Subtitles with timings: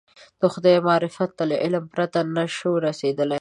[0.41, 3.29] د خدای معرفت ته له علم پرته نه شو رسېدلی.